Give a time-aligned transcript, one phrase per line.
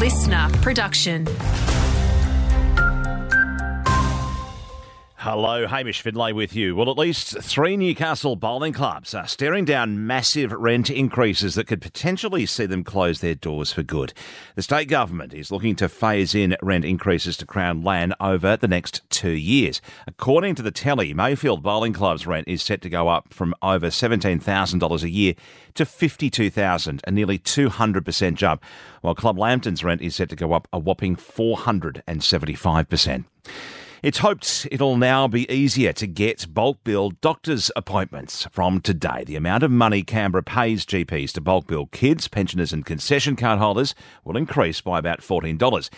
[0.00, 1.26] listener production.
[5.22, 6.74] Hello, Hamish Finlay with you.
[6.74, 11.82] Well, at least three Newcastle bowling clubs are staring down massive rent increases that could
[11.82, 14.14] potentially see them close their doors for good.
[14.54, 18.66] The state government is looking to phase in rent increases to Crown land over the
[18.66, 19.82] next two years.
[20.06, 23.88] According to the telly, Mayfield Bowling Club's rent is set to go up from over
[23.88, 25.34] $17,000 a year
[25.74, 28.64] to $52,000, a nearly 200% jump,
[29.02, 33.24] while Club Lambton's rent is set to go up a whopping 475%.
[34.02, 38.46] It's hoped it'll now be easier to get bulk bill doctors' appointments.
[38.50, 42.86] From today, the amount of money Canberra pays GPs to bulk bill kids, pensioners, and
[42.86, 45.90] concession card holders will increase by about $14.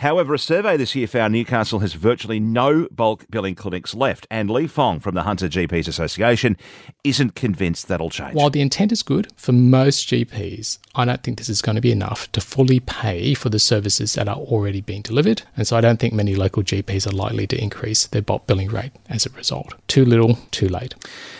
[0.00, 4.48] However, a survey this year found Newcastle has virtually no bulk billing clinics left, and
[4.48, 6.56] Lee Fong from the Hunter GPs Association
[7.04, 8.32] isn't convinced that'll change.
[8.34, 11.82] While the intent is good for most GPs, I don't think this is going to
[11.82, 15.76] be enough to fully pay for the services that are already being delivered, and so
[15.76, 19.26] I don't think many local GPs are likely to increase their bulk billing rate as
[19.26, 19.74] a result.
[19.86, 20.94] Too little, too late.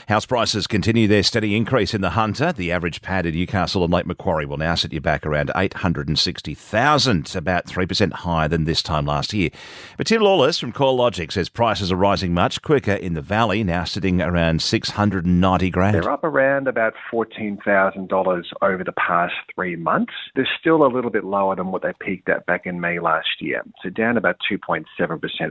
[0.08, 2.52] House prices continue their steady increase in the Hunter.
[2.52, 7.36] The average pad in Newcastle and Lake Macquarie will now set you back around 860,000,
[7.36, 9.50] about 3% higher than this time last year.
[9.96, 13.84] But Tim Lawless from CoreLogic says prices are rising much quicker in the valley, now
[13.84, 15.94] sitting around 690 grand.
[15.94, 20.12] They're up around about $14,000 over the past three months.
[20.34, 23.40] They're still a little bit lower than what they peaked at back in May last
[23.40, 23.62] year.
[23.82, 24.84] So down about 2.7%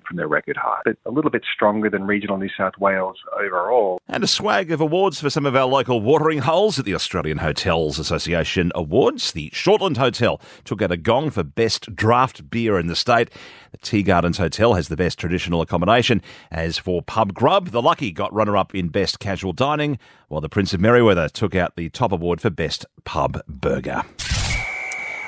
[0.04, 4.02] from their record high, but a little bit stronger than regional New South Wales overall.
[4.08, 7.38] And a swag of awards for some of our local watering holes at the Australian
[7.38, 9.32] Hotels Association Awards.
[9.32, 13.30] The Shortland Hotel took out a gong for best draft beer in the state.
[13.72, 16.22] The Tea Gardens Hotel has the best traditional accommodation.
[16.52, 20.50] As for pub grub, the Lucky got runner up in best casual dining, while the
[20.50, 24.04] Prince of Merewether took out the top award for best pub burger.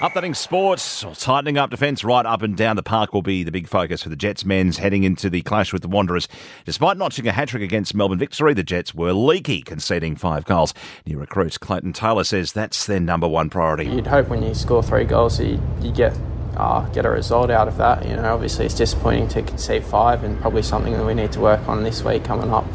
[0.01, 3.67] Updating sports, tightening up defence right up and down the park will be the big
[3.67, 6.27] focus for the Jets men's heading into the clash with the Wanderers.
[6.65, 10.73] Despite notching a hat trick against Melbourne Victory, the Jets were leaky, conceding five goals.
[11.05, 13.85] New recruit Clayton Taylor says that's their number one priority.
[13.85, 16.17] You'd hope when you score three goals, you, you get
[16.61, 18.07] uh, get a result out of that.
[18.07, 21.39] You know, obviously it's disappointing to concede five, and probably something that we need to
[21.39, 22.65] work on this week coming up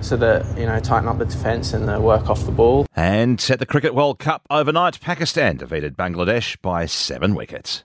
[0.00, 2.86] so that you know tighten up the defence and the work off the ball.
[2.94, 7.84] And at the Cricket World Cup overnight, Pakistan defeated Bangladesh by seven wickets.